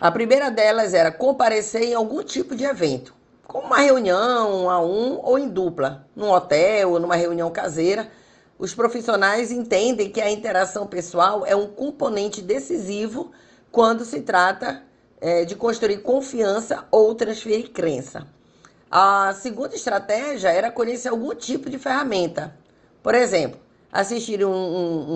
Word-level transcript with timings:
A 0.00 0.10
primeira 0.10 0.50
delas 0.50 0.94
era 0.94 1.12
comparecer 1.12 1.82
em 1.82 1.92
algum 1.92 2.22
tipo 2.22 2.56
de 2.56 2.64
evento, 2.64 3.14
como 3.46 3.66
uma 3.66 3.80
reunião 3.80 4.64
um 4.64 4.70
a 4.70 4.80
um 4.80 5.20
ou 5.22 5.38
em 5.38 5.46
dupla, 5.46 6.08
num 6.16 6.30
hotel 6.30 6.92
ou 6.92 6.98
numa 6.98 7.16
reunião 7.16 7.50
caseira. 7.50 8.10
Os 8.58 8.72
profissionais 8.72 9.52
entendem 9.52 10.08
que 10.08 10.22
a 10.22 10.30
interação 10.30 10.86
pessoal 10.86 11.44
é 11.44 11.54
um 11.54 11.66
componente 11.66 12.40
decisivo 12.40 13.30
quando 13.70 14.02
se 14.06 14.22
trata 14.22 14.82
é, 15.20 15.44
de 15.44 15.54
construir 15.54 15.98
confiança 15.98 16.86
ou 16.90 17.14
transferir 17.14 17.70
crença. 17.70 18.26
A 18.90 19.34
segunda 19.34 19.74
estratégia 19.74 20.48
era 20.48 20.70
conhecer 20.70 21.10
algum 21.10 21.34
tipo 21.34 21.68
de 21.68 21.78
ferramenta. 21.78 22.56
Por 23.02 23.14
exemplo, 23.14 23.60
assistir 23.92 24.42
um, 24.46 24.50
um, 24.50 25.12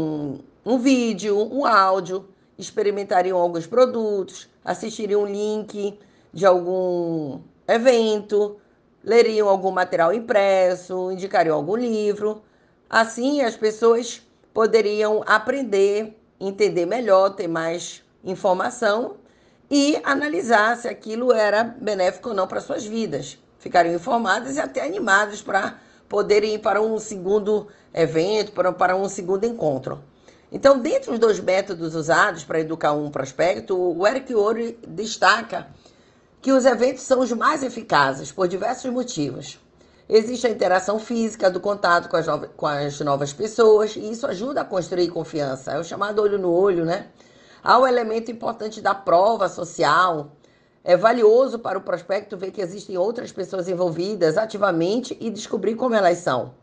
um, 0.67 0.75
um 0.75 0.79
vídeo, 0.79 1.39
um 1.39 1.65
áudio, 1.65 2.29
experimentariam 2.59 3.39
alguns 3.39 3.67
produtos, 3.67 4.53
assistiriam 4.65 5.23
um 5.23 5.27
link 5.27 5.99
de 6.33 6.47
algum 6.47 7.41
evento, 7.69 8.57
leriam 9.03 9.49
algum 9.49 9.71
material 9.71 10.13
impresso, 10.13 11.11
indicariam 11.13 11.57
algum 11.57 11.77
livro. 11.77 12.43
Assim, 12.89 13.43
as 13.43 13.57
pessoas 13.57 14.23
poderiam 14.53 15.23
aprender, 15.27 16.19
entender 16.41 16.87
melhor, 16.87 17.31
ter 17.31 17.49
mais 17.49 18.03
informação 18.25 19.17
e 19.71 19.99
analisar 20.05 20.77
se 20.77 20.89
aquilo 20.89 21.33
era 21.33 21.65
benéfico 21.65 22.31
ou 22.31 22.35
não 22.35 22.47
para 22.47 22.61
suas 22.61 22.85
vidas. 22.85 23.39
Ficariam 23.59 23.95
informadas 23.95 24.57
e 24.57 24.61
até 24.61 24.83
animadas 24.83 25.43
para 25.43 25.79
poderem 26.09 26.55
ir 26.55 26.59
para 26.59 26.81
um 26.81 26.99
segundo 26.99 27.69
evento, 27.93 28.53
para, 28.53 28.97
um 28.97 29.09
segundo 29.09 29.45
encontro. 29.45 30.03
Então, 30.55 30.79
dentre 30.79 31.11
os 31.11 31.19
dois 31.19 31.41
métodos 31.41 31.97
usados 31.97 32.45
para 32.45 32.61
educar 32.61 32.93
um 32.93 33.11
prospecto, 33.11 33.77
o 33.77 34.07
Eric 34.07 34.33
Ori 34.37 34.79
destaca 34.87 35.67
que 36.41 36.53
os 36.53 36.65
eventos 36.65 37.03
são 37.03 37.19
os 37.19 37.33
mais 37.33 37.65
eficazes 37.65 38.31
por 38.31 38.47
diversos 38.47 38.89
motivos. 38.93 39.59
Existe 40.09 40.47
a 40.47 40.51
interação 40.51 41.01
física 41.01 41.51
do 41.51 41.59
contato 41.59 42.09
com 42.09 42.17
as, 42.17 42.27
novas, 42.29 42.51
com 42.57 42.67
as 42.69 43.01
novas 43.01 43.33
pessoas 43.33 43.97
e 43.97 44.09
isso 44.09 44.29
ajuda 44.29 44.61
a 44.61 44.65
construir 44.65 45.09
confiança. 45.09 45.73
É 45.73 45.79
o 45.81 45.83
chamado 45.83 46.23
olho 46.23 46.39
no 46.39 46.53
olho, 46.53 46.85
né? 46.85 47.09
Há 47.61 47.77
o 47.77 47.85
elemento 47.85 48.31
importante 48.31 48.81
da 48.81 48.95
prova 48.95 49.49
social. 49.49 50.37
É 50.85 50.97
valioso 50.97 51.59
para 51.59 51.79
o 51.79 51.83
prospecto 51.83 52.37
ver 52.37 52.53
que 52.53 52.61
existem 52.61 52.97
outras 52.97 53.33
pessoas 53.33 53.69
envolvidas 53.69 54.39
ativamente 54.39 55.19
e 55.21 55.31
descobrir 55.31 55.75
como 55.75 55.97
elas 55.97 56.19
são. 56.19 56.55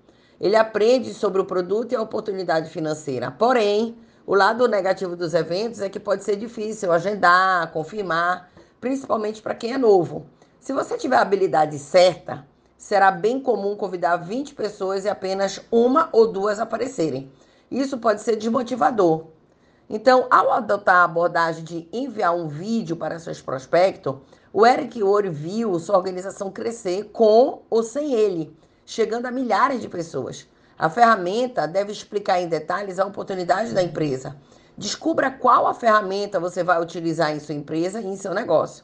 Ele 0.42 0.56
aprende 0.56 1.14
sobre 1.14 1.40
o 1.40 1.46
produto 1.46 1.92
e 1.92 1.96
a 1.96 2.02
oportunidade 2.02 2.68
financeira. 2.72 3.30
Porém, 3.30 3.96
o 4.26 4.34
lado 4.34 4.68
negativo 4.68 5.16
dos 5.16 5.36
eventos 5.36 5.82
é 5.82 5.88
que 5.88 6.00
pode 6.00 6.24
ser 6.24 6.36
difícil 6.36 6.92
agendar, 6.92 7.72
confirmar, 7.72 8.50
principalmente 8.80 9.40
para 9.40 9.54
quem 9.54 9.74
é 9.74 9.78
novo. 9.78 10.26
Se 10.60 10.74
você 10.74 10.98
tiver 10.98 11.18
a 11.18 11.22
habilidade 11.22 11.78
certa, 11.78 12.44
será 12.76 13.12
bem 13.12 13.40
comum 13.40 13.76
convidar 13.76 14.18
20 14.18 14.56
pessoas 14.56 15.06
e 15.06 15.10
apenas 15.10 15.62
uma 15.72 16.10
ou 16.12 16.32
duas 16.32 16.60
aparecerem. 16.60 17.32
Isso 17.70 18.00
pode 18.00 18.22
ser 18.22 18.36
desmotivador. 18.36 19.28
Então, 19.88 20.26
ao 20.32 20.52
adotar 20.52 21.02
a 21.02 21.04
abordagem 21.04 21.64
de 21.64 21.88
enviar 21.94 22.36
um 22.36 22.48
vídeo 22.48 22.96
para 22.96 23.20
seus 23.20 23.40
prospectos, 23.40 24.16
o 24.52 24.66
Eric 24.66 25.04
Ori 25.04 25.30
viu 25.30 25.78
sua 25.78 25.98
organização 25.98 26.50
crescer 26.50 27.12
com 27.14 27.62
ou 27.70 27.84
sem 27.84 28.14
ele, 28.14 28.56
chegando 28.86 29.26
a 29.26 29.32
milhares 29.32 29.82
de 29.82 29.88
pessoas. 29.88 30.48
A 30.78 30.90
ferramenta 30.90 31.68
deve 31.68 31.92
explicar 31.92 32.42
em 32.42 32.48
detalhes 32.48 33.00
a 33.00 33.06
oportunidade 33.06 33.74
da 33.74 33.84
empresa. 33.84 34.36
Descubra 34.78 35.30
qual 35.30 35.68
a 35.68 35.74
ferramenta 35.74 36.40
você 36.40 36.64
vai 36.64 36.82
utilizar 36.82 37.32
em 37.32 37.40
sua 37.40 37.54
empresa 37.54 38.02
e 38.02 38.08
em 38.08 38.16
seu 38.16 38.34
negócio. 38.34 38.84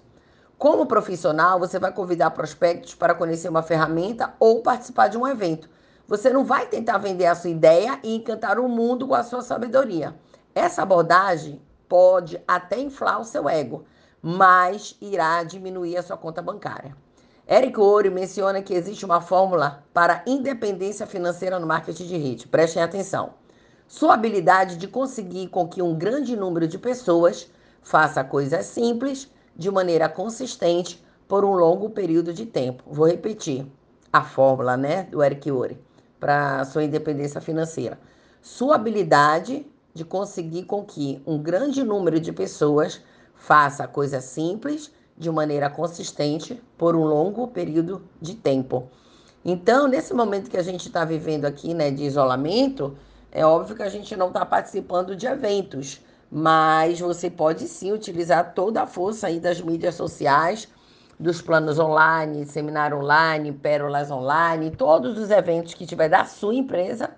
Como 0.58 0.86
profissional, 0.86 1.60
você 1.60 1.80
vai 1.80 1.92
convidar 1.92 2.32
prospectos 2.32 2.96
para 2.96 3.16
conhecer 3.16 3.50
uma 3.50 3.64
ferramenta 3.64 4.34
ou 4.40 4.62
participar 4.62 5.08
de 5.08 5.18
um 5.18 5.28
evento. 5.28 5.70
Você 6.08 6.30
não 6.30 6.46
vai 6.46 6.68
tentar 6.68 6.98
vender 6.98 7.26
a 7.26 7.36
sua 7.36 7.50
ideia 7.50 8.00
e 8.04 8.16
encantar 8.16 8.60
o 8.60 8.70
mundo 8.70 9.08
com 9.08 9.16
a 9.16 9.24
sua 9.24 9.42
sabedoria. 9.42 10.16
Essa 10.56 10.82
abordagem 10.82 11.62
pode 11.88 12.42
até 12.48 12.80
inflar 12.80 13.20
o 13.20 13.26
seu 13.26 13.48
ego, 13.50 13.86
mas 14.22 14.96
irá 15.02 15.44
diminuir 15.44 15.98
a 15.98 16.04
sua 16.04 16.18
conta 16.18 16.42
bancária. 16.42 16.96
Eric 17.50 17.80
Ouro 17.80 18.12
menciona 18.12 18.62
que 18.62 18.74
existe 18.74 19.06
uma 19.06 19.22
fórmula 19.22 19.82
para 19.94 20.22
independência 20.28 21.08
financeira 21.08 21.58
no 21.58 21.66
marketing 21.66 22.06
de 22.06 22.18
rede. 22.18 22.46
Prestem 22.46 22.84
atenção. 22.84 23.36
Sua 23.88 24.16
habilidade 24.16 24.76
de 24.76 24.86
conseguir 24.86 25.48
com 25.48 25.66
que 25.66 25.82
um 25.82 25.96
grande 25.96 26.36
número 26.36 26.68
de 26.68 26.78
pessoas 26.78 27.50
faça 27.82 28.22
coisas 28.22 28.66
simples 28.66 29.32
de 29.56 29.72
maneira 29.72 30.10
consistente 30.10 31.02
por 31.26 31.46
um 31.46 31.54
longo 31.54 31.90
período 31.90 32.34
de 32.34 32.46
tempo. 32.46 32.84
Vou 32.86 33.08
repetir 33.08 33.66
a 34.12 34.22
fórmula, 34.22 34.76
né, 34.76 35.04
do 35.04 35.24
Eric 35.24 35.50
Ouro 35.50 35.78
para 36.20 36.66
sua 36.66 36.84
independência 36.84 37.40
financeira. 37.40 37.98
Sua 38.42 38.76
habilidade 38.76 39.66
de 39.94 40.04
conseguir 40.04 40.64
com 40.64 40.84
que 40.84 41.24
um 41.26 41.42
grande 41.42 41.82
número 41.82 42.20
de 42.20 42.34
pessoas 42.34 43.02
faça 43.36 43.88
coisas 43.88 44.26
simples 44.26 44.92
de 45.18 45.32
maneira 45.32 45.70
consistente 45.70 46.62
por 46.78 46.96
um 46.96 47.04
longo 47.04 47.48
período 47.48 48.04
de 48.22 48.36
tempo. 48.36 48.90
Então, 49.44 49.88
nesse 49.88 50.14
momento 50.14 50.50
que 50.50 50.58
a 50.58 50.64
gente 50.64 50.88
está 50.88 51.04
vivendo 51.06 51.46
aqui, 51.46 51.74
né, 51.74 51.90
de 51.90 52.04
isolamento, 52.04 52.98
é 53.32 53.46
óbvio 53.46 53.76
que 53.76 53.84
a 53.84 53.90
gente 53.90 54.16
não 54.16 54.28
está 54.28 54.46
participando 54.46 55.16
de 55.16 55.26
eventos, 55.26 56.02
mas 56.30 57.00
você 57.00 57.30
pode 57.30 57.68
sim 57.68 57.92
utilizar 57.92 58.54
toda 58.54 58.82
a 58.82 58.88
força 58.88 59.28
aí 59.28 59.40
das 59.40 59.62
mídias 59.62 59.96
sociais, 59.96 60.68
dos 61.20 61.42
planos 61.42 61.80
online, 61.80 62.46
seminário 62.46 63.00
online, 63.00 63.52
pérolas 63.52 64.12
online, 64.12 64.72
todos 64.72 65.18
os 65.18 65.32
eventos 65.32 65.74
que 65.74 65.86
tiver 65.86 66.10
da 66.10 66.26
sua 66.26 66.54
empresa, 66.54 67.10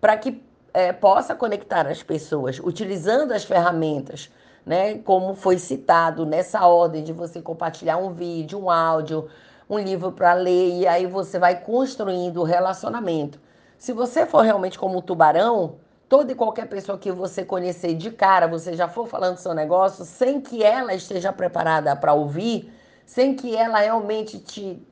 para 0.00 0.16
que 0.16 0.42
é, 0.72 0.92
possa 0.92 1.34
conectar 1.34 1.86
as 1.86 2.02
pessoas 2.02 2.58
utilizando 2.62 3.32
as 3.32 3.44
ferramentas, 3.44 4.30
né? 4.64 4.98
Como 4.98 5.34
foi 5.34 5.58
citado 5.58 6.24
nessa 6.24 6.66
ordem 6.66 7.02
de 7.02 7.12
você 7.12 7.40
compartilhar 7.40 7.96
um 7.96 8.12
vídeo, 8.12 8.58
um 8.58 8.70
áudio, 8.70 9.28
um 9.68 9.78
livro 9.78 10.12
para 10.12 10.34
ler, 10.34 10.78
e 10.78 10.86
aí 10.86 11.06
você 11.06 11.38
vai 11.38 11.60
construindo 11.60 12.40
o 12.40 12.44
relacionamento. 12.44 13.38
Se 13.78 13.92
você 13.92 14.26
for 14.26 14.42
realmente 14.42 14.78
como 14.78 14.98
um 14.98 15.02
tubarão, 15.02 15.76
toda 16.08 16.32
e 16.32 16.34
qualquer 16.34 16.68
pessoa 16.68 16.98
que 16.98 17.10
você 17.10 17.44
conhecer 17.44 17.94
de 17.94 18.10
cara, 18.10 18.46
você 18.46 18.74
já 18.74 18.88
for 18.88 19.06
falando 19.06 19.34
do 19.34 19.40
seu 19.40 19.54
negócio, 19.54 20.04
sem 20.04 20.40
que 20.40 20.62
ela 20.62 20.94
esteja 20.94 21.32
preparada 21.32 21.94
para 21.96 22.12
ouvir, 22.12 22.72
sem 23.04 23.34
que 23.34 23.54
ela 23.54 23.80
realmente 23.80 24.38
te, 24.38 24.82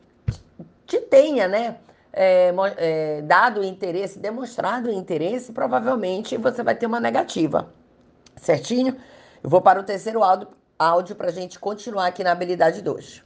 te 0.87 1.00
tenha, 1.00 1.49
né? 1.49 1.77
é, 2.12 2.53
é, 2.77 3.22
dado 3.22 3.65
interesse, 3.65 4.19
demonstrado 4.19 4.91
interesse, 4.91 5.53
provavelmente 5.53 6.37
você 6.37 6.62
vai 6.62 6.75
ter 6.75 6.87
uma 6.87 7.00
negativa. 7.00 7.72
Certinho? 8.37 8.97
Eu 9.42 9.50
vou 9.50 9.60
para 9.60 9.80
o 9.80 9.82
terceiro 9.82 10.22
áudio, 10.22 10.48
áudio 10.78 11.16
para 11.16 11.28
a 11.28 11.32
gente 11.32 11.58
continuar 11.58 12.06
aqui 12.06 12.22
na 12.22 12.30
habilidade 12.30 12.80
2. 12.80 13.20